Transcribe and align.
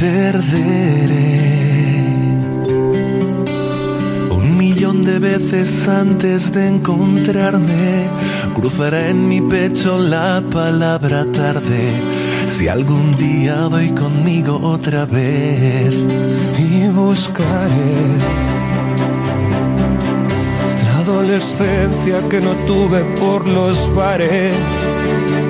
perderé 0.00 1.60
un 4.30 4.56
millón 4.56 5.04
de 5.04 5.18
veces 5.18 5.88
antes 5.88 6.52
de 6.52 6.68
encontrarme. 6.68 8.08
Cruzará 8.54 9.08
en 9.08 9.28
mi 9.28 9.42
pecho 9.42 9.98
la 9.98 10.42
palabra 10.50 11.26
tarde. 11.30 11.92
Si 12.46 12.66
algún 12.66 13.14
día 13.18 13.56
doy 13.74 13.90
conmigo 13.90 14.58
otra 14.62 15.04
vez 15.04 15.94
y 16.58 16.88
buscaré 16.88 18.16
la 20.84 20.98
adolescencia 21.00 22.26
que 22.30 22.40
no 22.40 22.52
tuve 22.66 23.04
por 23.20 23.46
los 23.46 23.94
bares. 23.94 24.54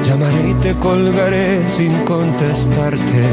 Llamaré 0.03 0.51
y 0.51 0.55
te 0.55 0.75
colgaré 0.75 1.69
sin 1.69 1.93
contestarte. 2.05 3.29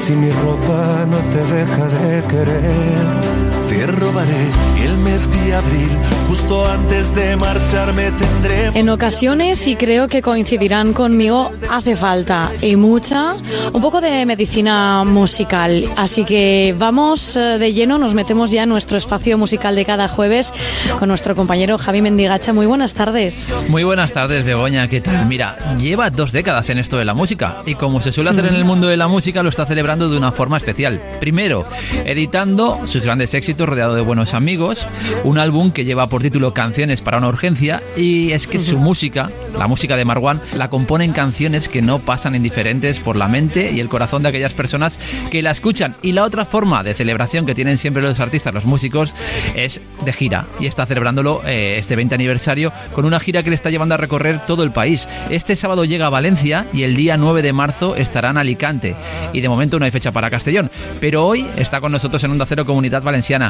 Si 0.00 0.16
mi 0.16 0.30
ropa 0.30 1.04
no 1.10 1.18
te 1.28 1.42
deja 1.54 1.86
de 1.88 2.22
querer 2.26 3.59
te 3.70 3.86
robaré 3.86 4.48
el 4.82 4.96
mes 4.96 5.30
de 5.30 5.54
abril, 5.54 5.90
justo 6.28 6.66
antes 6.66 7.14
de 7.14 7.36
marcharme 7.36 8.10
tendré... 8.10 8.66
En 8.74 8.88
ocasiones, 8.88 9.64
y 9.68 9.76
creo 9.76 10.08
que 10.08 10.22
coincidirán 10.22 10.92
conmigo, 10.92 11.52
hace 11.70 11.94
falta, 11.94 12.50
y 12.60 12.74
mucha, 12.74 13.36
un 13.72 13.80
poco 13.80 14.00
de 14.00 14.26
medicina 14.26 15.04
musical. 15.04 15.84
Así 15.96 16.24
que 16.24 16.74
vamos 16.76 17.36
eh, 17.36 17.58
de 17.60 17.72
lleno, 17.72 17.96
nos 17.98 18.14
metemos 18.14 18.50
ya 18.50 18.64
en 18.64 18.70
nuestro 18.70 18.98
espacio 18.98 19.38
musical 19.38 19.76
de 19.76 19.84
cada 19.84 20.08
jueves 20.08 20.52
con 20.98 21.08
nuestro 21.08 21.36
compañero 21.36 21.78
Javi 21.78 22.02
Mendigacha. 22.02 22.52
Muy 22.52 22.66
buenas 22.66 22.94
tardes. 22.94 23.50
Muy 23.68 23.84
buenas 23.84 24.12
tardes, 24.12 24.44
Begoña. 24.44 24.88
¿Qué 24.88 25.00
tal? 25.00 25.26
Mira, 25.26 25.56
lleva 25.78 26.10
dos 26.10 26.32
décadas 26.32 26.70
en 26.70 26.78
esto 26.78 26.98
de 26.98 27.04
la 27.04 27.14
música, 27.14 27.62
y 27.66 27.76
como 27.76 28.02
se 28.02 28.10
suele 28.10 28.30
hacer 28.30 28.46
en 28.46 28.56
el 28.56 28.64
mundo 28.64 28.88
de 28.88 28.96
la 28.96 29.06
música, 29.06 29.44
lo 29.44 29.48
está 29.48 29.64
celebrando 29.64 30.10
de 30.10 30.16
una 30.16 30.32
forma 30.32 30.56
especial. 30.56 31.00
Primero, 31.20 31.66
editando 32.04 32.80
sus 32.86 33.04
grandes 33.04 33.32
éxitos 33.32 33.59
rodeado 33.66 33.94
de 33.94 34.02
buenos 34.02 34.34
amigos, 34.34 34.86
un 35.24 35.38
álbum 35.38 35.70
que 35.70 35.84
lleva 35.84 36.08
por 36.08 36.22
título 36.22 36.54
Canciones 36.54 37.02
para 37.02 37.18
una 37.18 37.28
urgencia 37.28 37.82
y 37.96 38.32
es 38.32 38.46
que 38.46 38.58
su 38.58 38.78
música, 38.78 39.30
la 39.58 39.66
música 39.66 39.96
de 39.96 40.04
Marwan, 40.04 40.40
la 40.56 40.70
componen 40.70 41.12
canciones 41.12 41.68
que 41.68 41.82
no 41.82 42.00
pasan 42.00 42.34
indiferentes 42.34 43.00
por 43.00 43.16
la 43.16 43.28
mente 43.28 43.72
y 43.72 43.80
el 43.80 43.88
corazón 43.88 44.22
de 44.22 44.28
aquellas 44.28 44.54
personas 44.54 44.98
que 45.30 45.42
la 45.42 45.50
escuchan. 45.50 45.96
Y 46.02 46.12
la 46.12 46.24
otra 46.24 46.44
forma 46.44 46.82
de 46.82 46.94
celebración 46.94 47.46
que 47.46 47.54
tienen 47.54 47.78
siempre 47.78 48.02
los 48.02 48.20
artistas, 48.20 48.54
los 48.54 48.64
músicos, 48.64 49.14
es 49.54 49.80
de 50.04 50.12
gira 50.12 50.46
y 50.58 50.66
está 50.66 50.86
celebrándolo 50.86 51.42
eh, 51.46 51.76
este 51.78 51.96
20 51.96 52.14
aniversario 52.14 52.72
con 52.92 53.04
una 53.04 53.20
gira 53.20 53.42
que 53.42 53.50
le 53.50 53.56
está 53.56 53.70
llevando 53.70 53.94
a 53.94 53.98
recorrer 53.98 54.40
todo 54.46 54.62
el 54.62 54.70
país. 54.70 55.08
Este 55.30 55.56
sábado 55.56 55.84
llega 55.84 56.06
a 56.06 56.10
Valencia 56.10 56.66
y 56.72 56.82
el 56.82 56.96
día 56.96 57.16
9 57.16 57.42
de 57.42 57.52
marzo 57.52 57.96
estará 57.96 58.30
en 58.30 58.38
Alicante. 58.38 58.94
Y 59.32 59.40
de 59.40 59.48
momento 59.48 59.78
no 59.78 59.84
hay 59.84 59.90
fecha 59.90 60.12
para 60.12 60.30
Castellón, 60.30 60.70
pero 61.00 61.26
hoy 61.26 61.46
está 61.56 61.80
con 61.80 61.92
nosotros 61.92 62.22
en 62.24 62.30
Onda 62.30 62.46
Cero 62.46 62.64
Comunidad 62.64 63.02
Valenciana. 63.02 63.49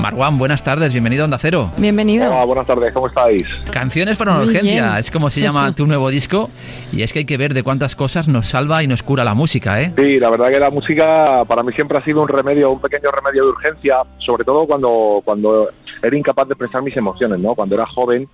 Marwan, 0.00 0.38
buenas 0.38 0.62
tardes, 0.62 0.92
bienvenido 0.92 1.22
a 1.22 1.26
Onda 1.26 1.38
Cero. 1.38 1.70
Bienvenido. 1.76 2.28
Hola, 2.28 2.44
buenas 2.44 2.66
tardes, 2.66 2.92
¿cómo 2.92 3.08
estáis? 3.08 3.46
Canciones 3.70 4.16
para 4.16 4.32
una 4.32 4.42
urgencia, 4.42 4.98
es 4.98 5.10
como 5.10 5.30
se 5.30 5.40
llama 5.40 5.72
tu 5.76 5.86
nuevo 5.86 6.08
disco. 6.10 6.50
Y 6.92 7.02
es 7.02 7.12
que 7.12 7.20
hay 7.20 7.24
que 7.24 7.36
ver 7.36 7.54
de 7.54 7.62
cuántas 7.62 7.94
cosas 7.96 8.28
nos 8.28 8.48
salva 8.48 8.82
y 8.82 8.86
nos 8.86 9.02
cura 9.02 9.24
la 9.24 9.34
música, 9.34 9.80
¿eh? 9.80 9.92
Sí, 9.96 10.18
la 10.18 10.30
verdad 10.30 10.50
que 10.50 10.60
la 10.60 10.70
música 10.70 11.44
para 11.46 11.62
mí 11.62 11.72
siempre 11.72 11.98
ha 11.98 12.04
sido 12.04 12.22
un 12.22 12.28
remedio, 12.28 12.70
un 12.70 12.80
pequeño 12.80 13.10
remedio 13.10 13.44
de 13.44 13.50
urgencia, 13.50 13.96
sobre 14.18 14.44
todo 14.44 14.66
cuando, 14.66 15.20
cuando 15.24 15.68
era 16.02 16.16
incapaz 16.16 16.48
de 16.48 16.54
expresar 16.54 16.82
mis 16.82 16.96
emociones, 16.96 17.38
¿no? 17.38 17.54
Cuando 17.54 17.74
era 17.74 17.86
joven, 17.86 18.28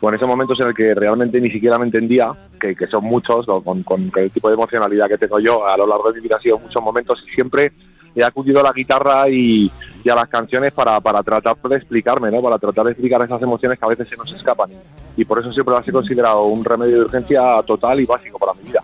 o 0.00 0.08
en 0.08 0.14
esos 0.16 0.26
momentos 0.26 0.58
en 0.60 0.68
el 0.68 0.74
que 0.74 0.94
realmente 0.94 1.40
ni 1.40 1.50
siquiera 1.50 1.78
me 1.78 1.84
entendía, 1.84 2.32
que, 2.60 2.74
son 2.88 3.04
muchos, 3.04 3.46
con, 3.46 3.82
con, 3.84 4.10
el 4.16 4.30
tipo 4.30 4.48
de 4.48 4.54
emocionalidad 4.54 5.08
que 5.08 5.16
tengo 5.16 5.38
yo 5.38 5.66
a 5.66 5.76
lo 5.76 5.86
largo 5.86 6.10
de 6.10 6.16
mi 6.16 6.24
vida 6.24 6.36
ha 6.36 6.40
sido 6.40 6.58
muchos 6.58 6.82
momentos 6.82 7.22
y 7.26 7.34
siempre 7.34 7.72
he 8.14 8.24
acudido 8.24 8.60
a 8.60 8.64
la 8.64 8.72
guitarra 8.72 9.28
y, 9.28 9.70
a 10.10 10.14
las 10.14 10.28
canciones 10.28 10.72
para, 10.72 11.00
para 11.00 11.22
tratar 11.22 11.56
de 11.56 11.76
explicarme, 11.76 12.30
¿no? 12.30 12.42
Para 12.42 12.58
tratar 12.58 12.84
de 12.86 12.92
explicar 12.92 13.22
esas 13.22 13.40
emociones 13.40 13.78
que 13.78 13.84
a 13.84 13.88
veces 13.88 14.08
se 14.08 14.16
nos 14.16 14.32
escapan. 14.32 14.70
Y 15.16 15.24
por 15.24 15.38
eso 15.38 15.52
siempre 15.52 15.74
las 15.74 15.86
he 15.86 15.92
considerado 15.92 16.44
un 16.44 16.64
remedio 16.64 16.96
de 16.96 17.04
urgencia 17.04 17.40
total 17.66 18.00
y 18.00 18.06
básico 18.06 18.38
para 18.38 18.54
mi 18.54 18.68
vida. 18.68 18.82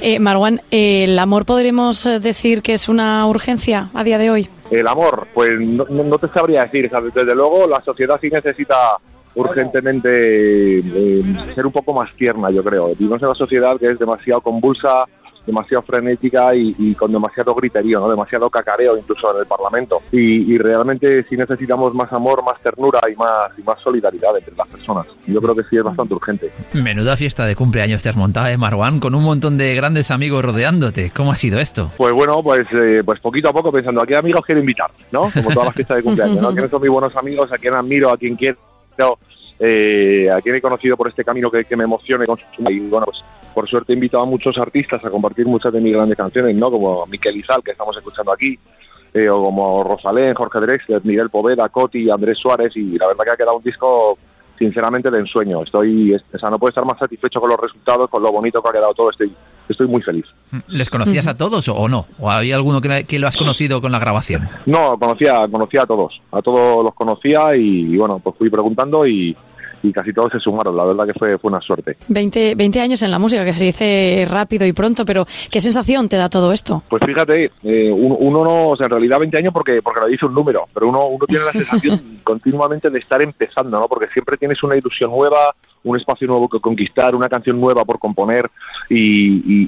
Eh, 0.00 0.18
Marwan, 0.20 0.60
¿el 0.70 1.18
amor 1.18 1.44
podremos 1.44 2.04
eh, 2.06 2.20
decir 2.20 2.62
que 2.62 2.74
es 2.74 2.88
una 2.88 3.26
urgencia 3.26 3.90
a 3.94 4.04
día 4.04 4.18
de 4.18 4.30
hoy? 4.30 4.48
El 4.70 4.86
amor, 4.86 5.26
pues 5.34 5.60
no, 5.60 6.18
te 6.18 6.28
sabría 6.28 6.64
decir. 6.64 6.90
Desde 7.14 7.34
luego 7.34 7.66
la 7.66 7.80
sociedad 7.82 8.18
sí 8.20 8.28
necesita 8.28 8.96
urgentemente 9.34 10.78
eh, 10.78 11.22
ser 11.54 11.66
un 11.66 11.72
poco 11.72 11.92
más 11.92 12.12
tierna, 12.14 12.50
yo 12.50 12.62
creo. 12.62 12.88
Vivimos 12.98 13.20
en 13.20 13.28
una 13.28 13.34
sociedad 13.34 13.78
que 13.78 13.90
es 13.90 13.98
demasiado 13.98 14.40
convulsa, 14.40 15.04
demasiado 15.46 15.82
frenética 15.82 16.54
y, 16.54 16.94
con 16.94 17.12
demasiado 17.12 17.54
griterío, 17.54 18.00
¿no? 18.00 18.08
demasiado 18.08 18.48
cacareo 18.50 18.96
incluso 18.96 19.32
en 19.34 19.40
el 19.40 19.46
Parlamento. 19.46 20.02
Y, 20.12 20.56
realmente 20.58 21.24
sí 21.28 21.36
necesitamos 21.36 21.94
más 21.94 22.12
amor, 22.12 22.42
más 22.44 22.60
ternura 22.62 23.00
y 23.12 23.16
más, 23.16 23.50
y 23.58 23.62
más 23.62 23.78
solidaridad 23.80 24.36
entre 24.36 24.54
las 24.56 24.68
personas. 24.68 25.06
Yo 25.26 25.40
creo 25.40 25.54
que 25.54 25.62
sí 25.64 25.76
es 25.76 25.82
bastante 25.82 26.14
urgente. 26.14 26.50
Menuda 26.72 27.16
fiesta 27.16 27.44
de 27.44 27.54
cumpleaños 27.54 28.02
te 28.02 28.08
has 28.08 28.16
montado, 28.16 28.46
¿eh, 28.46 28.56
Marwan? 28.56 29.00
Con 29.00 29.14
un 29.14 29.24
montón 29.24 29.58
de 29.58 29.74
grandes 29.74 30.10
amigos 30.10 30.44
rodeándote. 30.44 31.10
¿Cómo 31.14 31.32
ha 31.32 31.36
sido 31.36 31.58
esto? 31.58 31.90
Pues 31.96 32.12
bueno, 32.12 32.42
pues, 32.42 32.66
eh, 32.72 33.02
pues 33.04 33.20
poquito 33.20 33.50
a 33.50 33.52
poco 33.52 33.70
pensando, 33.72 34.02
¿a 34.02 34.06
qué 34.06 34.16
amigos 34.16 34.42
quiero 34.46 34.60
invitar? 34.60 34.90
¿no? 35.12 35.22
Como 35.32 35.50
todas 35.50 35.66
las 35.66 35.74
fiestas 35.74 35.96
de 35.98 36.02
cumpleaños, 36.02 36.40
¿no? 36.40 36.52
¿Quiénes 36.52 36.70
son 36.70 36.82
mis 36.82 36.90
buenos 36.90 37.16
amigos? 37.16 37.52
¿A 37.52 37.58
quién 37.58 37.74
admiro? 37.74 38.10
¿A 38.10 38.16
quién 38.16 38.36
quiero? 38.36 38.58
Eh, 39.58 40.28
a 40.30 40.40
quien 40.40 40.56
he 40.56 40.60
conocido 40.60 40.96
por 40.96 41.08
este 41.08 41.24
camino 41.24 41.48
que, 41.50 41.64
me 41.76 41.84
emocione 41.84 42.26
con 42.26 42.36
su 42.36 42.70
y 42.70 42.80
bueno 42.80 43.06
pues 43.06 43.22
por 43.54 43.68
suerte 43.68 43.92
he 43.92 43.94
invitado 43.94 44.24
a 44.24 44.26
muchos 44.26 44.58
artistas 44.58 45.04
a 45.04 45.10
compartir 45.10 45.46
muchas 45.46 45.72
de 45.72 45.80
mis 45.80 45.92
grandes 45.92 46.18
canciones 46.18 46.54
no 46.56 46.70
como 46.70 47.06
Miquel 47.06 47.36
Izal 47.36 47.62
que 47.62 47.70
estamos 47.70 47.96
escuchando 47.96 48.32
aquí 48.32 48.58
eh, 49.14 49.28
o 49.28 49.44
como 49.44 49.84
Rosalén, 49.84 50.34
Jorge 50.34 50.58
Drexler, 50.58 51.00
Miguel 51.04 51.30
Poveda, 51.30 51.68
Coti, 51.68 52.10
Andrés 52.10 52.36
Suárez 52.36 52.76
y 52.76 52.98
la 52.98 53.06
verdad 53.06 53.24
que 53.24 53.30
ha 53.30 53.36
quedado 53.36 53.56
un 53.58 53.62
disco 53.62 54.18
sinceramente 54.58 55.10
de 55.10 55.20
ensueño. 55.20 55.62
Estoy, 55.62 56.14
o 56.14 56.38
sea, 56.38 56.50
no 56.50 56.58
puedo 56.58 56.70
estar 56.70 56.84
más 56.84 56.98
satisfecho 56.98 57.40
con 57.40 57.50
los 57.50 57.60
resultados, 57.60 58.10
con 58.10 58.22
lo 58.22 58.32
bonito 58.32 58.60
que 58.60 58.68
ha 58.68 58.72
quedado 58.72 58.94
todo. 58.94 59.10
Estoy, 59.10 59.32
estoy 59.68 59.86
muy 59.86 60.02
feliz. 60.02 60.26
¿Les 60.68 60.90
conocías 60.90 61.26
a 61.26 61.36
todos 61.36 61.68
o 61.68 61.88
no? 61.88 62.06
¿O 62.18 62.30
había 62.30 62.56
alguno 62.56 62.80
que, 62.80 63.04
que, 63.04 63.18
lo 63.18 63.28
has 63.28 63.36
conocido 63.36 63.80
con 63.80 63.92
la 63.92 63.98
grabación? 63.98 64.48
No, 64.66 64.98
conocía, 64.98 65.46
conocía 65.50 65.82
a 65.82 65.86
todos. 65.86 66.20
A 66.32 66.42
todos 66.42 66.84
los 66.84 66.94
conocía 66.94 67.54
y, 67.56 67.96
bueno, 67.96 68.18
pues 68.18 68.36
fui 68.36 68.50
preguntando 68.50 69.06
y, 69.06 69.36
y 69.84 69.92
casi 69.92 70.12
todos 70.12 70.32
se 70.32 70.40
sumaron. 70.40 70.76
La 70.76 70.84
verdad 70.84 71.06
que 71.06 71.12
fue, 71.12 71.38
fue 71.38 71.50
una 71.50 71.60
suerte. 71.60 71.96
20, 72.08 72.54
20 72.54 72.80
años 72.80 73.02
en 73.02 73.10
la 73.10 73.18
música, 73.18 73.44
que 73.44 73.52
se 73.52 73.66
dice 73.66 74.26
rápido 74.30 74.66
y 74.66 74.72
pronto, 74.72 75.04
pero 75.04 75.26
¿qué 75.50 75.60
sensación 75.60 76.08
te 76.08 76.16
da 76.16 76.28
todo 76.28 76.52
esto? 76.52 76.82
Pues 76.88 77.02
fíjate, 77.04 77.50
eh, 77.62 77.90
uno, 77.92 78.44
no, 78.44 78.68
o 78.70 78.76
sea, 78.76 78.86
en 78.86 78.92
realidad 78.92 79.18
20 79.18 79.36
años 79.36 79.52
porque, 79.52 79.82
porque 79.82 80.00
lo 80.00 80.06
dice 80.06 80.26
un 80.26 80.34
número, 80.34 80.66
pero 80.72 80.88
uno, 80.88 81.06
uno 81.06 81.26
tiene 81.26 81.44
la 81.44 81.52
sensación 81.52 82.20
continuamente 82.24 82.88
de 82.88 82.98
estar 82.98 83.20
empezando, 83.22 83.78
¿no? 83.78 83.86
Porque 83.86 84.08
siempre 84.08 84.36
tienes 84.36 84.62
una 84.62 84.76
ilusión 84.76 85.10
nueva, 85.10 85.54
un 85.84 85.98
espacio 85.98 86.26
nuevo 86.26 86.48
que 86.48 86.60
conquistar, 86.60 87.14
una 87.14 87.28
canción 87.28 87.60
nueva 87.60 87.84
por 87.84 87.98
componer 87.98 88.50
y, 88.88 89.64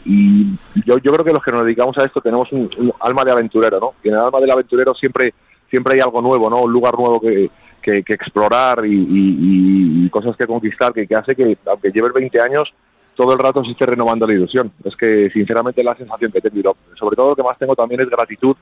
yo, 0.86 0.98
yo 0.98 1.12
creo 1.12 1.24
que 1.24 1.32
los 1.32 1.42
que 1.42 1.52
nos 1.52 1.62
dedicamos 1.62 1.96
a 1.98 2.04
esto 2.04 2.20
tenemos 2.20 2.50
un, 2.52 2.70
alma 3.00 3.24
de 3.24 3.32
aventurero, 3.32 3.78
¿no? 3.78 3.94
Y 4.02 4.08
en 4.08 4.14
el 4.14 4.20
alma 4.20 4.40
del 4.40 4.50
aventurero 4.50 4.94
siempre 4.94 5.34
siempre 5.68 5.94
hay 5.94 6.00
algo 6.00 6.22
nuevo, 6.22 6.48
¿no? 6.48 6.62
Un 6.62 6.72
lugar 6.72 6.96
nuevo 6.96 7.20
que, 7.20 7.50
que, 7.86 8.14
explorar 8.14 8.82
y, 8.84 10.08
cosas 10.10 10.36
que 10.36 10.46
conquistar 10.46 10.92
que, 10.92 11.06
hace 11.14 11.34
que, 11.34 11.56
aunque 11.66 11.90
lleves 11.90 12.12
20 12.12 12.40
años, 12.40 12.72
todo 13.14 13.32
el 13.32 13.38
rato 13.38 13.64
se 13.64 13.70
esté 13.70 13.86
renovando 13.86 14.26
la 14.26 14.34
ilusión. 14.34 14.72
Es 14.84 14.96
que, 14.96 15.30
sinceramente, 15.32 15.82
la 15.82 15.94
sensación 15.94 16.32
que 16.32 16.40
tengo, 16.40 16.76
sobre 16.98 17.16
todo 17.16 17.30
lo 17.30 17.36
que 17.36 17.42
más 17.42 17.58
tengo 17.58 17.74
también 17.76 18.00
es 18.00 18.10
gratitud 18.10 18.56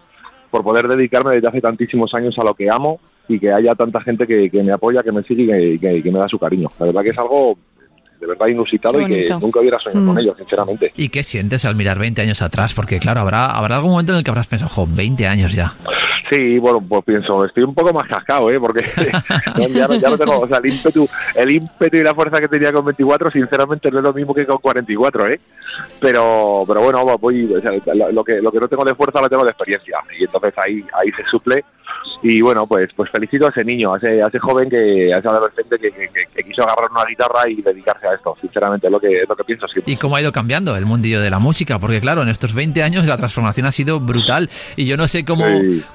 por 0.50 0.62
poder 0.62 0.86
dedicarme 0.86 1.34
desde 1.34 1.48
hace 1.48 1.60
tantísimos 1.60 2.14
años 2.14 2.38
a 2.38 2.44
lo 2.44 2.54
que 2.54 2.68
amo 2.70 3.00
y 3.26 3.40
que 3.40 3.50
haya 3.50 3.74
tanta 3.74 4.00
gente 4.00 4.26
que, 4.26 4.62
me 4.62 4.72
apoya, 4.72 5.02
que 5.02 5.12
me 5.12 5.22
sigue 5.22 5.74
y 5.74 5.78
que, 5.78 6.10
me 6.10 6.18
da 6.18 6.28
su 6.28 6.38
cariño. 6.38 6.68
La 6.78 6.86
verdad 6.86 7.02
que 7.02 7.10
es 7.10 7.18
algo 7.18 7.58
de 8.20 8.26
verdad 8.26 8.46
inusitado 8.46 9.00
y 9.00 9.06
que 9.06 9.28
nunca 9.40 9.60
hubiera 9.60 9.78
soñado 9.80 10.06
con 10.06 10.14
mm. 10.14 10.18
ello, 10.18 10.34
sinceramente. 10.36 10.92
¿Y 10.96 11.08
qué 11.08 11.22
sientes 11.22 11.64
al 11.64 11.74
mirar 11.74 11.98
20 11.98 12.22
años 12.22 12.40
atrás? 12.42 12.74
Porque 12.74 12.98
claro, 12.98 13.20
habrá, 13.20 13.50
habrá 13.50 13.76
algún 13.76 13.92
momento 13.92 14.12
en 14.12 14.18
el 14.18 14.24
que 14.24 14.30
habrás 14.30 14.46
pensado, 14.46 14.70
jo, 14.70 14.86
20 14.88 15.26
años 15.26 15.54
ya. 15.54 15.74
Sí, 16.30 16.58
bueno, 16.58 16.80
pues 16.80 17.04
pienso, 17.04 17.44
estoy 17.44 17.64
un 17.64 17.74
poco 17.74 17.92
más 17.92 18.08
cascado, 18.08 18.50
¿eh? 18.50 18.58
Porque 18.58 18.84
ya, 19.70 19.86
no, 19.88 20.18
tengo, 20.18 20.40
o 20.40 20.48
sea, 20.48 20.58
el 20.58 20.66
ímpetu, 20.66 21.08
el 21.34 21.50
ímpetu 21.50 21.96
y 21.98 22.02
la 22.02 22.14
fuerza 22.14 22.40
que 22.40 22.48
tenía 22.48 22.72
con 22.72 22.84
24, 22.84 23.30
sinceramente 23.30 23.90
no 23.90 23.98
es 23.98 24.04
lo 24.04 24.12
mismo 24.12 24.34
que 24.34 24.46
con 24.46 24.58
44, 24.58 25.28
¿eh? 25.28 25.40
Pero, 26.00 26.64
pero 26.66 26.80
bueno, 26.80 27.04
voy, 27.18 27.46
lo, 27.46 28.24
que, 28.24 28.40
lo 28.40 28.52
que 28.52 28.60
no 28.60 28.68
tengo 28.68 28.84
de 28.84 28.94
fuerza 28.94 29.20
lo 29.20 29.28
tengo 29.28 29.44
de 29.44 29.50
experiencia 29.50 29.98
y 30.18 30.24
entonces 30.24 30.54
ahí, 30.56 30.84
ahí 30.94 31.10
se 31.12 31.24
suple 31.24 31.64
y 32.22 32.40
bueno, 32.40 32.66
pues 32.66 32.90
pues 32.96 33.10
felicito 33.10 33.46
a 33.46 33.50
ese 33.50 33.64
niño, 33.64 33.94
a 33.94 33.98
ese, 33.98 34.22
a 34.22 34.26
ese 34.26 34.38
joven, 34.38 34.70
que, 34.70 35.12
a 35.12 35.18
ese 35.18 35.28
adolescente 35.28 35.78
que, 35.78 35.90
que, 35.90 36.42
quiso 36.42 36.62
agarrar 36.62 36.90
una 36.90 37.04
guitarra 37.04 37.48
y 37.48 37.60
dedicarse 37.60 38.06
a 38.06 38.14
esto, 38.14 38.34
sinceramente, 38.40 38.86
es 38.86 38.92
lo 38.92 39.00
que, 39.00 39.22
es 39.22 39.28
lo 39.28 39.36
que 39.36 39.44
pienso. 39.44 39.66
¿Y 39.86 39.96
cómo 39.96 40.16
ha 40.16 40.22
ido 40.22 40.32
cambiando 40.32 40.76
el 40.76 40.86
mundillo 40.86 41.20
de 41.20 41.30
la 41.30 41.38
música? 41.38 41.78
Porque 41.78 42.00
claro, 42.00 42.22
en 42.22 42.28
estos 42.28 42.54
20 42.54 42.82
años 42.82 43.06
la 43.06 43.16
transformación 43.16 43.66
ha 43.66 43.72
sido 43.72 44.00
brutal 44.00 44.48
y 44.76 44.86
yo 44.86 44.96
no 44.96 45.08
sé 45.08 45.24
cómo, 45.24 45.44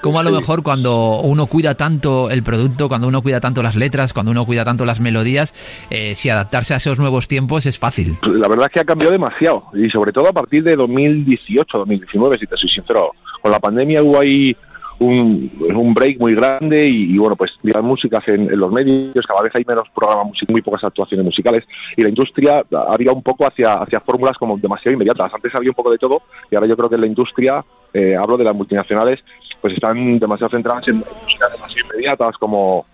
cómo 0.01 0.19
a 0.19 0.23
lo 0.23 0.31
mejor 0.31 0.63
cuando 0.63 1.21
uno 1.21 1.47
cuida 1.47 1.75
tanto 1.75 2.29
el 2.29 2.44
producto, 2.44 2.89
cuando 2.89 3.07
uno 3.07 3.21
cuida 3.21 3.39
tanto 3.39 3.63
las 3.63 3.75
letras, 3.75 4.13
cuando 4.13 4.31
uno 4.31 4.45
cuida 4.45 4.63
tanto 4.63 4.85
las 4.85 5.00
melodías, 5.00 5.53
eh, 5.89 6.15
si 6.15 6.29
adaptarse 6.29 6.73
a 6.73 6.77
esos 6.77 7.00
nuevos 7.00 7.27
tiempos 7.27 7.65
es 7.65 7.79
fácil. 7.79 8.17
La 8.21 8.47
verdad 8.47 8.67
es 8.67 8.73
que 8.73 8.79
ha 8.81 8.85
cambiado 8.85 9.12
demasiado 9.12 9.63
y 9.73 9.89
sobre 9.89 10.12
todo 10.12 10.29
a 10.29 10.33
partir 10.33 10.63
de 10.63 10.75
2018, 10.75 11.77
2019, 11.77 12.38
si 12.38 12.47
te 12.47 12.57
soy 12.57 12.69
sincero 12.69 13.12
con 13.41 13.51
la 13.51 13.59
pandemia 13.59 14.03
hubo 14.03 14.19
ahí 14.19 14.55
un, 15.00 15.50
un 15.74 15.94
break 15.94 16.19
muy 16.19 16.36
grande 16.36 16.88
y, 16.88 17.18
bueno, 17.18 17.36
pues 17.36 17.51
las 17.63 17.84
músicas 17.84 18.28
en, 18.28 18.57
los 18.57 18.72
medios, 18.72 19.25
cada 19.25 19.42
vez 19.42 19.54
hay 19.56 19.63
menos 19.66 19.88
programas 19.96 20.34
muy 20.48 20.62
pocas 20.62 20.84
actuaciones 20.84 21.25
musicales 21.25 21.63
y 21.96 22.01
la 22.01 22.10
industria 22.10 22.63
ha 22.72 23.01
ido 23.01 23.13
un 23.13 23.24
poco 23.24 23.48
hacia, 23.48 23.74
hacia 23.74 24.01
fórmulas 24.01 24.38
como 24.38 24.57
demasiado 24.57 24.94
inmediatas. 24.94 25.34
Antes 25.34 25.56
había 25.56 25.72
un 25.72 25.75
poco 25.75 25.92
de 25.92 25.98
todo 25.98 26.22
y 26.51 26.56
ahora 26.56 26.68
yo 26.68 26.75
creo 26.75 26.90
que 26.90 26.98
la 26.98 27.07
industria, 27.07 27.63
eh, 27.94 28.16
hablo 28.16 28.38
de 28.38 28.44
las 28.44 28.56
multinacionales, 28.56 29.19
pues 29.62 29.74
están 29.74 30.19
demasiado 30.19 30.51
centradas 30.51 30.88
en 30.88 30.98
músicas 30.98 31.51
demasiado 31.51 31.90
inmediatas 31.94 32.38
como, 32.38 32.86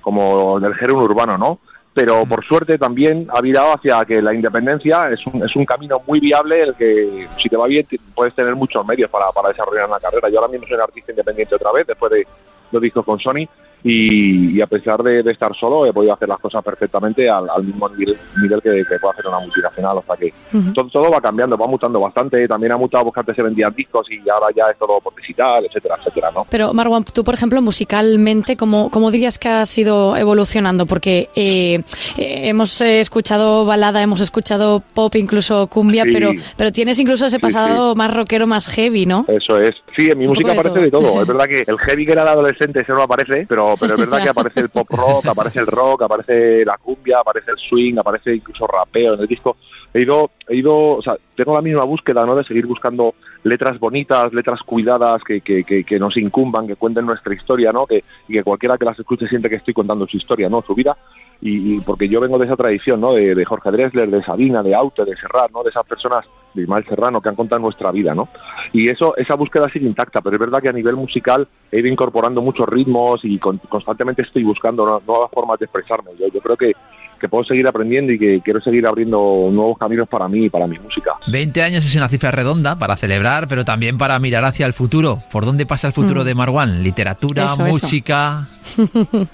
como 0.00 0.58
del 0.60 0.74
género 0.74 1.04
urbano, 1.04 1.36
¿no? 1.36 1.58
Pero 1.92 2.24
por 2.24 2.44
suerte 2.44 2.78
también 2.78 3.26
ha 3.30 3.40
virado 3.40 3.74
hacia 3.74 4.04
que 4.04 4.22
la 4.22 4.32
independencia 4.32 5.10
es 5.10 5.26
un, 5.26 5.44
es 5.44 5.54
un 5.56 5.64
camino 5.64 6.00
muy 6.06 6.20
viable 6.20 6.62
el 6.62 6.74
que 6.74 7.26
si 7.36 7.48
te 7.48 7.56
va 7.56 7.66
bien 7.66 7.84
puedes 8.14 8.34
tener 8.34 8.54
muchos 8.54 8.86
medios 8.86 9.10
para, 9.10 9.30
para 9.32 9.48
desarrollar 9.48 9.88
una 9.88 9.98
carrera. 9.98 10.28
Yo 10.28 10.38
ahora 10.38 10.52
mismo 10.52 10.66
soy 10.66 10.76
un 10.76 10.82
artista 10.82 11.10
independiente 11.10 11.54
otra 11.56 11.72
vez 11.72 11.86
después 11.86 12.12
de 12.12 12.26
los 12.70 12.80
discos 12.80 13.04
con 13.04 13.18
Sony 13.18 13.46
y, 13.82 14.60
a 14.60 14.66
pesar 14.66 15.02
de, 15.02 15.20
estar 15.30 15.54
solo 15.54 15.86
he 15.86 15.92
podido 15.92 16.12
hacer 16.12 16.28
las 16.28 16.38
cosas 16.38 16.62
perfectamente 16.62 17.28
al, 17.28 17.48
mismo 17.62 17.88
nivel, 17.88 18.16
que, 18.62 18.84
puede 19.00 19.12
hacer 19.12 19.26
una 19.26 19.40
multinacional. 19.40 19.98
O 19.98 20.04
sea 20.06 20.16
que 20.16 20.32
todo, 20.74 21.10
va 21.10 21.20
cambiando, 21.20 21.56
va 21.56 21.66
mutando 21.66 22.00
bastante. 22.00 22.46
También 22.46 22.72
ha 22.72 22.76
mutado 22.76 23.04
porque 23.04 23.20
antes 23.20 23.36
se 23.36 23.42
vendían 23.42 23.72
discos 23.74 24.06
y 24.10 24.28
ahora 24.28 24.48
ya 24.54 24.70
es 24.70 24.78
todo 24.78 25.00
por 25.00 25.14
digital, 25.14 25.64
etcétera, 25.64 25.96
etcétera. 25.98 26.30
¿no? 26.34 26.46
Pero 26.50 26.74
Marwan, 26.74 27.04
tú 27.04 27.24
por 27.24 27.34
ejemplo 27.34 27.62
musicalmente, 27.62 28.56
¿cómo, 28.56 28.90
cómo 28.90 29.10
dirías 29.10 29.38
que 29.38 29.48
has 29.48 29.76
ido 29.78 30.16
evolucionando? 30.16 30.86
Porque 30.86 31.30
eh, 31.34 31.80
eh, 32.18 32.48
hemos 32.48 32.80
escuchado 32.80 33.64
balada, 33.64 34.02
hemos 34.02 34.20
escuchado 34.20 34.82
pop, 34.94 35.14
incluso 35.16 35.68
cumbia, 35.68 36.04
pero, 36.12 36.32
pero 36.56 36.72
tienes 36.72 36.98
incluso 37.00 37.26
ese 37.26 37.38
pasado 37.38 37.94
más 37.94 38.14
rockero, 38.14 38.46
más 38.46 38.68
heavy, 38.68 39.06
¿no? 39.06 39.24
Eso 39.28 39.58
es. 39.58 39.74
Sí, 39.96 40.10
en 40.10 40.18
mi 40.18 40.26
música 40.26 40.52
aparece 40.52 40.80
de 40.80 40.90
todo. 40.90 41.22
Es 41.22 41.28
verdad 41.28 41.46
que 41.46 41.64
el 41.66 41.78
heavy 41.78 42.06
que 42.06 42.12
era 42.12 42.22
el 42.22 42.28
adolescente, 42.28 42.80
ese 42.80 42.92
no 42.92 43.02
aparece, 43.02 43.46
pero 43.48 43.69
pero, 43.78 43.94
es 43.94 44.00
verdad 44.00 44.22
que 44.22 44.28
aparece 44.30 44.60
el 44.60 44.68
pop 44.68 44.88
rock, 44.90 45.26
aparece 45.26 45.60
el 45.60 45.66
rock, 45.66 46.02
aparece 46.02 46.64
la 46.64 46.78
cumbia, 46.78 47.18
aparece 47.20 47.50
el 47.50 47.58
swing, 47.58 47.98
aparece 47.98 48.34
incluso 48.34 48.66
rapeo 48.66 49.14
en 49.14 49.20
el 49.20 49.26
disco. 49.26 49.56
He 49.92 50.02
ido, 50.02 50.30
he 50.48 50.56
ido, 50.56 50.92
o 50.92 51.02
sea, 51.02 51.16
tengo 51.34 51.54
la 51.54 51.62
misma 51.62 51.84
búsqueda, 51.84 52.24
¿no? 52.24 52.36
De 52.36 52.44
seguir 52.44 52.66
buscando 52.66 53.14
letras 53.42 53.78
bonitas, 53.78 54.32
letras 54.32 54.60
cuidadas, 54.62 55.22
que, 55.24 55.40
que, 55.40 55.64
que, 55.64 55.98
nos 55.98 56.16
incumban, 56.16 56.66
que 56.66 56.76
cuenten 56.76 57.06
nuestra 57.06 57.34
historia, 57.34 57.72
¿no? 57.72 57.86
Que, 57.86 58.04
y 58.28 58.34
que 58.34 58.44
cualquiera 58.44 58.78
que 58.78 58.84
las 58.84 58.98
escuche 58.98 59.26
siente 59.26 59.48
que 59.48 59.56
estoy 59.56 59.74
contando 59.74 60.06
su 60.06 60.16
historia, 60.16 60.48
¿no? 60.48 60.62
Su 60.62 60.74
vida. 60.74 60.96
Y, 61.42 61.80
porque 61.80 62.08
yo 62.08 62.20
vengo 62.20 62.38
de 62.38 62.44
esa 62.44 62.56
tradición, 62.56 63.00
¿no? 63.00 63.14
De, 63.14 63.44
Jorge 63.44 63.70
Dressler, 63.70 64.10
de 64.10 64.22
Sabina, 64.22 64.62
de 64.62 64.74
Aute, 64.74 65.04
de 65.04 65.16
Serrat, 65.16 65.50
¿no? 65.52 65.62
De 65.62 65.70
esas 65.70 65.86
personas, 65.86 66.26
de 66.52 66.62
Ismael 66.62 66.84
Serrano, 66.84 67.20
que 67.20 67.30
han 67.30 67.34
contado 67.34 67.60
nuestra 67.60 67.90
vida, 67.90 68.14
¿no? 68.14 68.28
Y 68.72 68.90
eso, 68.90 69.16
esa 69.16 69.36
búsqueda 69.36 69.70
sigue 69.72 69.86
intacta, 69.86 70.20
pero 70.20 70.36
es 70.36 70.40
verdad 70.40 70.60
que 70.60 70.68
a 70.68 70.72
nivel 70.72 70.96
musical 70.96 71.48
he 71.72 71.78
ido 71.78 71.88
incorporando 71.88 72.42
muchos 72.42 72.68
ritmos 72.68 73.20
y 73.24 73.38
constantemente 73.38 74.22
estoy 74.22 74.44
buscando 74.44 74.84
nuevas 75.06 75.30
formas 75.30 75.58
de 75.58 75.64
expresarme. 75.64 76.10
Yo 76.18 76.40
creo 76.40 76.56
que 76.56 76.72
que 77.20 77.28
puedo 77.28 77.44
seguir 77.44 77.68
aprendiendo 77.68 78.12
y 78.12 78.18
que 78.18 78.40
quiero 78.40 78.60
seguir 78.60 78.86
abriendo 78.86 79.48
nuevos 79.52 79.78
caminos 79.78 80.08
para 80.08 80.26
mí 80.26 80.46
y 80.46 80.50
para 80.50 80.66
mi 80.66 80.78
música. 80.78 81.12
20 81.28 81.62
años 81.62 81.84
es 81.84 81.94
una 81.94 82.08
cifra 82.08 82.30
redonda 82.30 82.78
para 82.78 82.96
celebrar, 82.96 83.46
pero 83.46 83.64
también 83.64 83.98
para 83.98 84.18
mirar 84.18 84.44
hacia 84.44 84.66
el 84.66 84.72
futuro. 84.72 85.22
¿Por 85.30 85.44
dónde 85.44 85.66
pasa 85.66 85.86
el 85.86 85.92
futuro 85.92 86.22
mm. 86.22 86.24
de 86.24 86.34
Marwan? 86.34 86.82
¿Literatura, 86.82 87.46
música? 87.58 88.46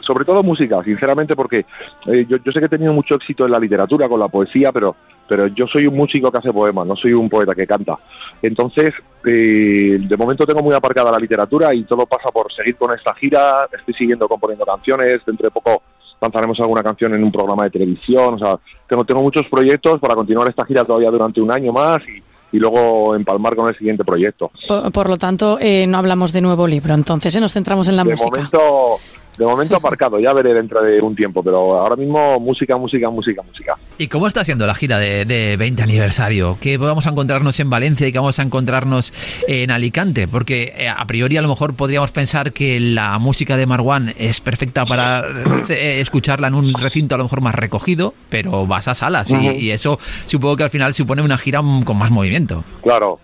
sobre 0.00 0.24
todo 0.24 0.42
música, 0.42 0.82
sinceramente, 0.82 1.36
porque 1.36 1.64
eh, 2.06 2.26
yo, 2.28 2.38
sé 2.52 2.58
que 2.58 2.66
he 2.66 2.68
tenido 2.68 2.92
mucho 2.92 3.14
éxito 3.14 3.44
en 3.44 3.52
la 3.52 3.58
literatura, 3.58 4.08
con 4.08 4.18
la 4.18 4.28
poesía, 4.28 4.72
pero, 4.72 4.96
pero 5.28 5.46
yo 5.48 5.66
soy 5.66 5.86
un 5.86 5.94
músico 5.94 6.30
que 6.30 6.38
hace 6.38 6.52
poemas, 6.52 6.86
no 6.86 6.96
soy 6.96 7.12
un 7.12 7.28
poeta 7.28 7.54
que 7.54 7.66
canta. 7.66 7.96
Entonces, 8.40 8.94
eh, 9.24 9.98
de 10.00 10.16
momento 10.16 10.46
tengo 10.46 10.62
muy 10.62 10.74
aparcada 10.74 11.12
la 11.12 11.18
literatura 11.18 11.72
y 11.74 11.84
todo 11.84 12.06
pasa 12.06 12.30
por 12.32 12.52
seguir 12.52 12.76
con 12.76 12.92
esta 12.92 13.14
gira. 13.14 13.68
Estoy 13.72 13.94
siguiendo 13.94 14.26
componiendo 14.28 14.64
canciones, 14.64 15.20
dentro 15.24 15.46
de 15.46 15.50
poco 15.50 15.82
lanzaremos 16.22 16.58
alguna 16.60 16.82
canción 16.82 17.14
en 17.14 17.24
un 17.24 17.32
programa 17.32 17.64
de 17.64 17.70
televisión, 17.70 18.34
o 18.34 18.38
sea, 18.38 18.58
tengo, 18.88 19.04
tengo 19.04 19.22
muchos 19.22 19.44
proyectos 19.50 20.00
para 20.00 20.14
continuar 20.14 20.48
esta 20.48 20.64
gira 20.64 20.84
todavía 20.84 21.10
durante 21.10 21.40
un 21.40 21.50
año 21.50 21.72
más 21.72 21.98
y, 22.08 22.22
luego 22.58 23.16
empalmar 23.16 23.56
con 23.56 23.66
el 23.66 23.76
siguiente 23.78 24.04
proyecto. 24.04 24.50
Por, 24.92 25.08
lo 25.08 25.16
tanto, 25.16 25.58
eh, 25.58 25.86
no 25.86 25.96
hablamos 25.96 26.34
de 26.34 26.42
nuevo 26.42 26.66
libro, 26.66 26.92
entonces 26.92 27.34
¿eh? 27.34 27.40
nos 27.40 27.54
centramos 27.54 27.88
en 27.88 27.96
la 27.96 28.04
de 28.04 28.10
música. 28.10 28.30
Momento, 28.30 28.98
de 29.38 29.44
momento 29.44 29.76
aparcado, 29.76 30.18
ya 30.18 30.32
veré 30.32 30.54
dentro 30.54 30.82
de 30.82 31.00
un 31.00 31.14
tiempo, 31.14 31.42
pero 31.42 31.78
ahora 31.78 31.96
mismo 31.96 32.38
música, 32.38 32.76
música, 32.76 33.08
música, 33.10 33.42
música. 33.42 33.74
¿Y 33.98 34.08
cómo 34.08 34.26
está 34.26 34.44
siendo 34.44 34.66
la 34.66 34.74
gira 34.74 34.98
de, 34.98 35.24
de 35.24 35.56
20 35.56 35.82
aniversario? 35.82 36.58
¿Qué 36.60 36.76
vamos 36.76 37.06
a 37.06 37.10
encontrarnos 37.10 37.58
en 37.60 37.70
Valencia 37.70 38.06
y 38.06 38.12
qué 38.12 38.18
vamos 38.18 38.38
a 38.38 38.42
encontrarnos 38.42 39.12
en 39.48 39.70
Alicante? 39.70 40.28
Porque 40.28 40.74
eh, 40.76 40.88
a 40.88 41.04
priori 41.06 41.36
a 41.36 41.42
lo 41.42 41.48
mejor 41.48 41.74
podríamos 41.74 42.12
pensar 42.12 42.52
que 42.52 42.78
la 42.80 43.18
música 43.18 43.56
de 43.56 43.66
Marwan 43.66 44.12
es 44.18 44.40
perfecta 44.40 44.84
para 44.84 45.24
eh, 45.68 46.00
escucharla 46.00 46.48
en 46.48 46.54
un 46.54 46.74
recinto 46.74 47.14
a 47.14 47.18
lo 47.18 47.24
mejor 47.24 47.40
más 47.40 47.54
recogido, 47.54 48.14
pero 48.28 48.66
vas 48.66 48.88
a 48.88 48.94
salas 48.94 49.30
y, 49.30 49.48
y 49.48 49.70
eso 49.70 49.98
supongo 50.26 50.56
que 50.56 50.64
al 50.64 50.70
final 50.70 50.94
supone 50.94 51.22
una 51.22 51.38
gira 51.38 51.62
con 51.84 51.96
más 51.96 52.10
movimiento. 52.10 52.64
Claro, 52.82 53.18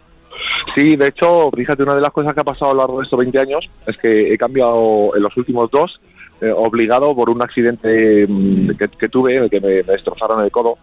Sí, 0.75 0.96
de 0.96 1.08
hecho, 1.08 1.50
fíjate, 1.55 1.82
una 1.82 1.94
de 1.94 2.00
las 2.00 2.12
cosas 2.12 2.34
que 2.34 2.40
ha 2.40 2.44
pasado 2.44 2.70
a 2.70 2.75
lo 2.75 2.81
largo 2.81 2.99
de 2.99 3.05
estos 3.05 3.19
20 3.19 3.38
años 3.38 3.69
es 3.87 3.96
que 3.96 4.32
he 4.32 4.38
cambiado 4.38 5.14
en 5.16 5.22
los 5.22 5.37
últimos 5.37 5.70
dos, 5.70 6.00
eh, 6.40 6.52
obligado 6.55 7.14
por 7.14 7.31
un 7.31 7.43
accidente 7.43 8.26
mm, 8.28 8.70
que, 8.99 9.08
tuve, 9.08 9.49
que 9.50 9.60
me, 9.60 9.82
destrozaron 9.82 10.44
el 10.44 10.50
codo, 10.50 10.78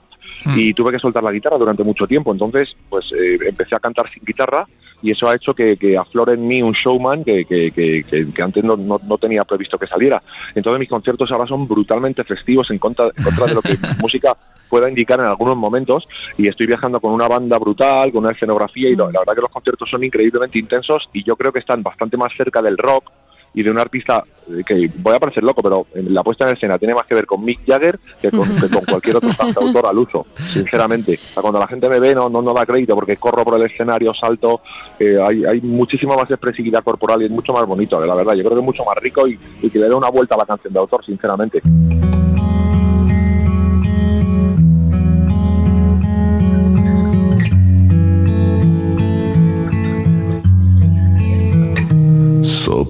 hmm. 0.46 0.60
y 0.60 0.74
tuve 0.74 0.92
que 0.92 1.00
soltar 1.00 1.24
la 1.24 1.32
guitarra 1.32 1.58
durante 1.58 1.84
mucho 1.84 2.06
tiempo. 2.08 2.32
Entonces, 2.32 2.76
pues 2.90 3.06
eh, 3.14 3.38
empecé 3.48 3.76
a 3.76 3.80
cantar 3.80 4.10
sin 4.12 4.24
guitarra 4.26 4.68
y 5.02 5.12
eso 5.12 5.28
ha 5.28 5.36
hecho 5.36 5.54
que, 5.54 5.98
aflore 5.98 6.34
en 6.34 6.48
mí 6.48 6.62
un 6.62 6.74
showman 6.74 7.24
que, 7.24 7.46
que, 7.46 8.42
antes 8.42 8.64
no, 8.64 8.76
no, 8.76 9.18
tenía 9.18 9.42
previsto 9.44 9.78
que 9.78 9.88
saliera. 9.88 10.22
Entonces 10.54 10.80
mis 10.80 10.90
conciertos 10.90 11.32
ahora 11.32 11.48
son 11.48 11.68
brutalmente 11.68 12.24
festivos 12.24 12.70
en 12.72 12.80
contra, 12.80 13.06
en 13.16 13.24
contra 13.24 13.46
de 13.46 13.54
lo 13.56 13.62
que 13.62 13.78
música 14.02 14.36
pueda 14.70 14.90
indicar 14.90 15.20
en 15.20 15.28
algunos 15.28 15.56
momentos 15.56 16.08
y 16.38 16.48
estoy 16.48 16.68
viajando 16.68 17.00
con 17.00 17.14
una 17.14 17.28
banda 17.28 17.58
brutal, 17.60 18.12
con 18.12 18.26
una 18.26 18.34
escenografía 18.34 18.90
y 18.90 18.96
la 18.96 19.06
verdad 19.06 19.36
que 19.36 19.42
los 19.42 19.52
conciertos 19.52 19.90
son 19.90 20.04
increíblemente 20.04 20.58
intensos 20.60 21.08
y 21.14 21.24
yo 21.24 21.36
creo 21.36 21.52
que 21.52 21.60
están 21.60 21.84
bastante 21.84 22.18
más 22.18 22.32
cerca 22.36 22.62
del 22.62 22.78
rock 22.78 23.12
y 23.56 23.64
de 23.64 23.72
un 23.72 23.80
artista 23.80 24.24
eh, 24.50 24.64
que 24.66 24.92
voy 24.98 25.16
a 25.16 25.20
parecer 25.20 25.44
loco, 25.44 25.64
pero 25.64 25.88
la 25.94 26.24
puesta 26.24 26.48
en 26.48 26.56
escena 26.56 26.78
tiene 26.78 26.94
más 26.94 27.06
que 27.06 27.16
ver 27.16 27.26
con 27.26 27.44
Mick 27.44 27.66
Jagger 27.66 27.98
que 28.22 28.30
con, 28.30 28.48
cualquier 28.86 29.16
otro 29.16 29.30
cantautor 29.36 29.88
al 29.88 29.98
uso, 29.98 30.28
sinceramente. 30.38 31.18
cuando 31.34 31.60
la 31.60 31.68
gente 31.68 31.90
me 31.90 32.00
ve 32.00 32.14
no, 32.14 32.30
no, 32.30 32.42
no 32.42 32.54
da 32.54 32.66
crédito 32.66 32.94
porque 32.94 33.18
corro 33.18 33.44
por 33.44 33.56
el 33.56 33.66
escenario, 33.66 34.14
salto, 34.14 34.62
eh, 35.00 35.18
hay, 35.26 35.46
hay 35.46 35.62
muchísima 35.62 36.16
más 36.16 36.30
expresividad 36.30 36.84
corporal 36.84 37.22
y 37.22 37.26
es 37.26 37.32
mucho 37.32 37.54
más 37.54 37.66
bonito, 37.66 38.04
la 38.06 38.14
verdad. 38.14 38.34
Yo 38.34 38.44
creo 38.44 38.56
que 38.56 38.60
es 38.60 38.66
mucho 38.66 38.84
más 38.84 38.98
rico 38.98 39.28
y, 39.28 39.40
y 39.62 39.70
que 39.70 39.80
le 39.80 39.88
da 39.88 39.96
una 39.96 40.10
vuelta 40.10 40.36
a 40.36 40.40
la 40.40 40.46
canción 40.46 40.74
de 40.74 40.80
autor, 40.80 41.04
sinceramente. 41.06 41.62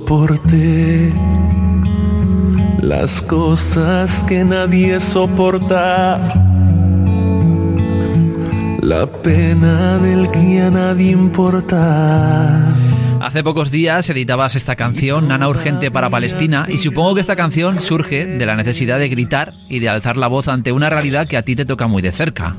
Soporté 0.06 1.12
las 2.80 3.24
cosas 3.24 4.24
que 4.26 4.44
nadie 4.44 5.00
soporta, 5.00 6.28
la 8.82 9.08
pena 9.08 9.98
del 9.98 10.30
que 10.30 10.62
a 10.62 10.70
nadie 10.70 11.12
importa. 11.12 12.85
Hace 13.36 13.44
pocos 13.44 13.70
días 13.70 14.10
editabas 14.10 14.56
esta 14.56 14.78
canción, 14.78 15.28
Nana 15.28 15.50
Urgente 15.50 15.92
para 15.92 16.10
Palestina, 16.10 16.68
y 16.70 16.78
supongo 16.78 17.16
que 17.16 17.20
esta 17.20 17.36
canción 17.36 17.82
surge 17.82 18.26
de 18.26 18.46
la 18.46 18.56
necesidad 18.56 18.98
de 18.98 19.10
gritar 19.10 19.56
y 19.68 19.80
de 19.80 19.90
alzar 19.90 20.16
la 20.16 20.28
voz 20.28 20.48
ante 20.48 20.72
una 20.72 20.90
realidad 20.90 21.28
que 21.28 21.36
a 21.36 21.42
ti 21.42 21.54
te 21.54 21.66
toca 21.66 21.86
muy 21.88 22.02
de 22.02 22.14
cerca. 22.14 22.56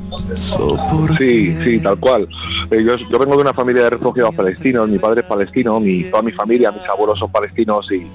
Sí, 1.16 1.54
sí, 1.64 1.80
tal 1.80 1.98
cual. 1.98 2.28
Eh, 2.70 2.84
yo, 2.84 3.18
vengo 3.18 3.36
de 3.36 3.40
una 3.40 3.54
familia 3.54 3.84
de 3.84 3.88
refugiados 3.88 4.34
palestinos, 4.34 4.86
mi 4.90 4.98
padre 4.98 5.22
es 5.22 5.26
palestino, 5.26 5.80
mi, 5.80 6.04
toda 6.10 6.20
mi 6.20 6.32
familia, 6.32 6.70
mis 6.70 6.86
abuelos 6.90 7.18
son 7.18 7.32
palestinos 7.32 7.90
y, 7.90 8.06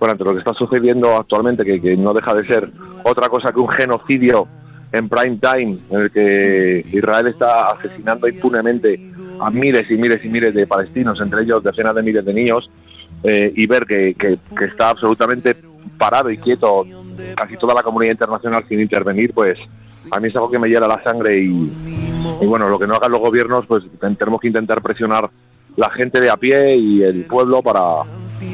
bueno, 0.00 0.10
entre 0.10 0.26
lo 0.26 0.32
que 0.32 0.40
está 0.40 0.52
sucediendo 0.54 1.16
actualmente, 1.16 1.64
que, 1.64 1.80
que 1.80 1.96
no 1.96 2.12
deja 2.12 2.34
de 2.34 2.44
ser 2.44 2.72
otra 3.04 3.28
cosa 3.28 3.52
que 3.52 3.60
un 3.60 3.68
genocidio 3.68 4.48
en 4.90 5.08
prime 5.08 5.38
time, 5.40 5.78
en 5.90 6.00
el 6.00 6.10
que 6.10 6.84
Israel 6.92 7.28
está 7.28 7.68
asesinando 7.68 8.26
impunemente 8.26 8.98
a 9.40 9.50
miles 9.50 9.90
y 9.90 9.96
miles 9.96 10.24
y 10.24 10.28
miles 10.28 10.54
de 10.54 10.66
palestinos, 10.66 11.20
entre 11.20 11.42
ellos 11.42 11.62
decenas 11.62 11.94
de 11.94 12.02
miles 12.02 12.24
de 12.24 12.34
niños, 12.34 12.70
eh, 13.22 13.52
y 13.54 13.66
ver 13.66 13.84
que, 13.86 14.14
que, 14.14 14.38
está 14.64 14.90
absolutamente 14.90 15.56
parado 15.98 16.30
y 16.30 16.38
quieto 16.38 16.84
casi 17.36 17.56
toda 17.56 17.74
la 17.74 17.82
comunidad 17.82 18.12
internacional 18.12 18.64
sin 18.68 18.80
intervenir, 18.80 19.32
pues 19.34 19.58
a 20.10 20.20
mí 20.20 20.28
es 20.28 20.36
algo 20.36 20.50
que 20.50 20.58
me 20.58 20.68
hiela 20.68 20.88
la 20.88 21.02
sangre 21.02 21.38
y, 21.38 21.70
y 22.40 22.46
bueno, 22.46 22.68
lo 22.68 22.78
que 22.78 22.86
no 22.86 22.94
hagan 22.94 23.12
los 23.12 23.20
gobiernos, 23.20 23.66
pues 23.66 23.84
tenemos 24.00 24.40
que 24.40 24.48
intentar 24.48 24.80
presionar 24.80 25.28
la 25.76 25.90
gente 25.90 26.20
de 26.20 26.30
a 26.30 26.36
pie 26.36 26.76
y 26.76 27.02
el 27.02 27.24
pueblo 27.24 27.62
para, 27.62 28.02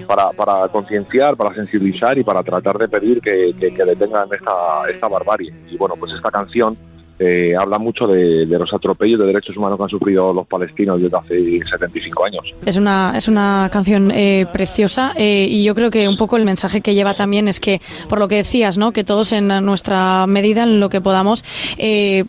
para, 0.07 0.31
para 0.31 0.69
concienciar, 0.69 1.37
para 1.37 1.55
sensibilizar 1.55 2.19
y 2.19 2.25
para 2.25 2.43
tratar 2.43 2.78
de 2.78 2.88
pedir 2.88 3.21
que, 3.21 3.55
que, 3.59 3.85
detengan 3.85 4.28
esta, 4.33 4.90
esta 4.90 5.09
barbarie. 5.09 5.52
Y 5.71 5.76
bueno, 5.76 5.95
pues 5.99 6.12
esta 6.12 6.31
canción 6.31 6.76
eh, 7.18 7.54
habla 7.58 7.78
mucho 7.78 8.06
de, 8.06 8.44
los 8.46 8.73
atropellos 8.75 9.18
de 9.18 9.26
derechos 9.26 9.56
humanos 9.56 9.78
que 9.78 9.85
han 9.85 9.88
sufrido 9.88 10.35
los 10.35 10.46
palestinos 10.46 11.00
desde 11.00 11.16
hace 11.16 11.64
75 11.64 12.25
años. 12.25 12.54
Es 12.64 12.76
una, 12.76 13.14
es 13.16 13.26
una 13.26 13.70
canción 13.73 14.11
eh, 14.11 14.46
preciosa 14.52 15.12
eh, 15.16 15.46
y 15.49 15.64
yo 15.64 15.75
creo 15.75 15.90
que 15.90 16.08
un 16.08 16.18
poco 16.18 16.37
el 16.37 16.44
mensaje 16.44 16.82
que 16.82 16.94
lleva 16.94 17.14
también 17.14 17.49
es 17.49 17.58
que, 17.58 17.80
por 18.08 18.18
lo 18.18 18.28
que 18.28 18.37
decías, 18.37 18.76
¿no? 18.76 18.92
que 18.92 19.02
todos 19.02 19.32
en 19.32 19.49
nuestra 19.64 20.26
medida, 20.26 20.64
en 20.64 20.78
lo 20.78 20.90
que 20.90 21.00
podamos, 21.00 21.42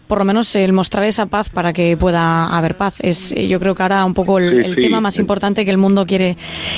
por 0.08 0.20
lo 0.20 0.26
menos 0.26 0.56
el 0.56 0.72
mostrar 0.72 1.04
esa 1.04 1.26
paz 1.26 1.50
para 1.50 1.74
que 1.74 1.98
pueda 1.98 2.48
haber 2.58 2.78
paz. 2.78 3.02
Es 3.02 3.36
yo 3.36 3.60
creo 3.60 3.76
que 3.76 3.84
ahora 3.84 4.06
un 4.06 4.14
poco 4.14 4.40
el, 4.40 4.76
tema 4.76 5.02
más 5.02 5.20
importante 5.20 5.66
que 5.66 5.72
el 5.72 5.78
mundo 5.78 6.06
quiere, 6.06 6.38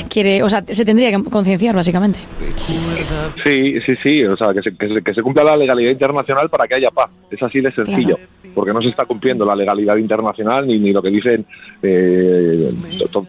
quiere 0.09 0.41
o 0.41 0.49
sea, 0.49 0.63
se 0.65 0.85
tendría 0.85 1.11
que 1.11 1.23
concienciar 1.29 1.75
básicamente. 1.75 2.19
Sí, 3.43 3.79
sí, 3.85 3.93
sí, 4.01 4.23
o 4.23 4.35
sea, 4.35 4.53
que 4.53 4.61
se, 4.61 4.75
que 4.75 5.13
se, 5.13 5.21
cumpla 5.21 5.43
la 5.43 5.57
legalidad 5.57 5.91
internacional 5.91 6.49
para 6.49 6.67
que 6.67 6.75
haya 6.75 6.89
paz. 6.89 7.09
Es 7.29 7.41
así 7.43 7.59
de 7.59 7.71
sencillo 7.71 7.98
porque 8.53 8.73
no 8.73 8.81
se 8.81 8.89
está 8.89 9.05
cumpliendo 9.05 9.45
la 9.45 9.55
legalidad 9.55 9.97
internacional 9.97 10.67
ni, 10.67 10.79
ni 10.79 10.91
lo 10.91 11.01
que 11.01 11.09
dicen 11.09 11.45
eh, 11.81 12.71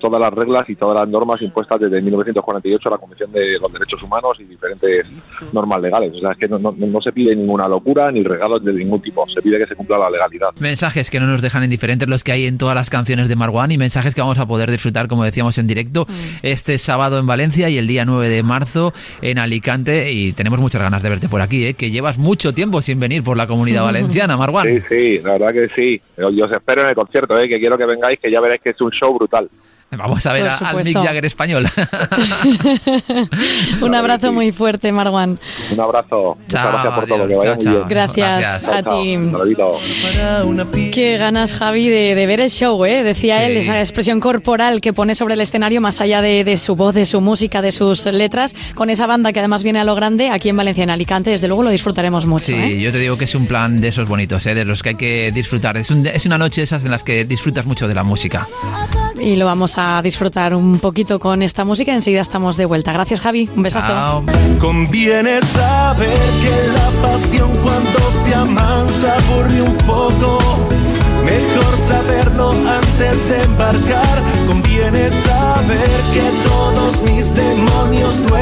todas 0.01 0.21
las 0.21 0.33
reglas 0.33 0.69
y 0.69 0.77
todas 0.77 0.97
las 0.97 1.09
normas 1.09 1.41
impuestas 1.43 1.81
desde 1.81 2.03
1948 2.03 2.89
a 2.89 2.93
la 2.93 2.99
Convención 2.99 3.33
de 3.33 3.59
los 3.59 3.73
Derechos 3.73 4.03
Humanos 4.03 4.39
y 4.41 4.45
diferentes 4.45 5.07
normas 5.53 5.81
legales. 5.81 6.15
O 6.17 6.19
sea, 6.19 6.33
es 6.33 6.39
que 6.39 6.49
no, 6.49 6.59
no, 6.59 7.01
se 7.01 7.13
pide 7.13 7.35
ninguna 7.35 7.69
locura 7.69 8.11
ni 8.11 8.23
regalos 8.23 8.65
de 8.65 8.73
ningún 8.73 9.01
tipo, 9.01 9.27
se 9.29 9.41
pide 9.43 9.59
que 9.59 9.67
se 9.67 9.77
cumpla 9.77 9.99
la 9.99 10.11
legalidad. 10.11 10.49
Mensajes 10.59 11.11
que 11.11 11.21
no 11.21 11.27
nos 11.27 11.43
dejan 11.43 11.65
indiferentes 11.65 12.09
los 12.09 12.25
que 12.25 12.33
hay 12.33 12.47
en 12.47 12.59
todas 12.59 12.75
las 12.75 12.91
canciones 12.91 13.29
de 13.29 13.37
Marwan 13.37 13.73
y 13.73 13.79
mensajes 13.79 14.15
que 14.15 14.21
vamos 14.21 14.39
a 14.39 14.47
poder 14.47 14.71
disfrutar, 14.71 15.09
como 15.09 15.25
decíamos, 15.25 15.59
en 15.59 15.67
directo 15.67 16.07
mm. 16.09 16.13
este 16.43 16.79
sábado 16.79 17.19
en 17.19 17.27
Valencia 17.27 17.69
y 17.69 17.79
el 17.79 17.87
día 17.87 18.05
9 18.05 18.29
de 18.29 18.43
marzo 18.43 18.93
en 19.23 19.39
Alicante. 19.39 20.13
Y 20.13 20.33
tenemos 20.33 20.59
muchas 20.59 20.83
ganas 20.83 21.03
de 21.03 21.09
verte 21.09 21.29
por 21.29 21.41
aquí, 21.41 21.67
¿eh? 21.67 21.75
que 21.75 21.91
llevas 21.91 22.19
mucho 22.19 22.53
tiempo 22.53 22.83
sin 22.83 22.99
venir 22.99 23.23
por 23.23 23.37
la 23.37 23.47
comunidad 23.47 23.85
valenciana, 23.85 24.37
Marwan. 24.37 24.60
Sí, 24.63 24.83
sí, 24.89 25.19
la 25.19 25.33
verdad 25.33 25.53
que 25.53 25.69
sí. 25.69 26.01
Yo 26.17 26.45
os 26.45 26.53
espero 26.53 26.83
en 26.83 26.89
el 26.89 26.95
concierto, 26.95 27.39
¿eh? 27.39 27.49
que 27.49 27.59
quiero 27.59 27.79
que 27.79 27.87
vengáis, 27.87 28.19
que 28.21 28.31
ya 28.31 28.41
veréis 28.41 28.61
que 28.63 28.71
es 28.71 28.81
un 28.81 28.91
show 28.91 29.15
brutal. 29.15 29.49
Vamos 29.97 30.25
a 30.25 30.33
ver 30.33 30.49
al 30.49 30.85
Mick 30.85 30.97
Jagger 30.97 31.27
español. 31.27 31.69
un 33.83 33.95
abrazo 33.95 34.33
muy 34.33 34.53
fuerte, 34.53 34.93
Marwan. 34.93 35.41
Un 35.73 35.81
abrazo. 35.81 36.37
Muchas 36.41 36.65
gracias 36.65 36.95
por 36.95 37.09
todo. 37.09 37.27
Que 37.27 37.37
vaya 37.37 37.55
muy 37.57 37.67
bien. 37.67 37.83
Gracias, 37.89 38.69
a 38.69 38.83
ti. 38.83 39.19
Qué 40.93 41.19
ganas, 41.19 41.55
Javi, 41.55 41.89
de, 41.89 42.27
ver 42.27 42.41
el 42.41 42.51
show, 42.51 42.85
¿eh? 42.85 43.03
Decía 43.03 43.45
él, 43.45 43.57
esa 43.57 43.81
expresión 43.81 44.21
corporal 44.21 44.81
que 44.81 44.93
pone 44.93 45.17
sobre 45.17 45.35
el 45.35 45.41
escenario, 45.41 45.81
más 45.81 46.01
allá 46.01 46.23
de, 46.23 46.57
su 46.57 46.77
voz, 46.77 46.95
de 46.95 47.05
su 47.05 47.21
música, 47.21 47.61
de 47.61 47.73
sus 47.73 48.07
letras, 48.07 48.55
con 48.75 48.91
esa 48.91 49.09
banda 49.09 49.33
que 49.33 49.41
además 49.41 49.65
viene 49.65 49.81
a 49.81 49.85
lo 49.85 49.97
grande, 49.97 50.31
aquí 50.31 50.51
en 50.51 50.57
Valencia, 50.57 50.85
en 50.85 50.91
Alicante, 50.91 51.31
desde 51.31 51.49
luego 51.49 51.65
lo 51.65 51.71
disfrutaremos 51.71 52.27
mucho. 52.27 52.47
Sí, 52.47 52.55
¿eh? 52.55 52.81
yo 52.81 52.93
te 52.93 52.99
digo 52.99 53.19
que 53.19 53.25
es 53.25 53.35
un 53.35 53.47
plan 53.47 53.81
de 53.81 53.89
esos 53.89 54.07
bonitos, 54.07 54.47
¿eh? 54.47 54.55
de 54.55 54.65
los 54.65 54.85
que 54.85 54.91
hay 54.91 54.97
que 54.97 55.33
disfrutar. 55.33 55.77
Es, 55.77 55.91
es 55.91 56.27
una 56.27 56.39
noche 56.39 56.63
esas 56.63 56.85
en 56.85 56.93
las 56.93 57.03
que 57.03 57.25
disfrutas 57.25 57.67
mucho 57.67 57.89
de 57.89 57.95
la 57.95 58.05
música. 58.05 58.47
Y 59.21 59.37
lo 59.37 59.45
vamos 59.45 59.77
a 59.77 59.91
a 59.91 60.03
disfrutar 60.03 60.55
un 60.55 60.79
poquito 60.79 61.19
con 61.19 61.43
esta 61.43 61.65
música. 61.65 61.93
Enseguida 61.95 62.21
estamos 62.21 62.57
de 62.57 62.67
vuelta. 62.67 62.93
Gracias, 62.93 63.21
Javi. 63.21 63.49
Un 63.57 63.63
besazo. 63.63 64.23
Conviene 64.59 65.41
saber 65.41 66.19
que 66.43 66.55
la 66.75 67.09
pasión 67.09 67.51
cuando 67.63 67.99
se 68.25 68.35
amansa 68.35 69.15
aburre 69.15 69.63
un 69.63 69.77
poco. 69.79 70.39
Mejor 71.25 71.79
saberlo 71.79 72.51
antes 72.51 73.29
de 73.29 73.43
embarcar. 73.43 74.23
Conviene 74.47 75.09
saber 75.09 75.91
que 76.15 76.49
todos 76.49 77.03
mis 77.03 77.35
demonios 77.35 78.23
duermen 78.27 78.40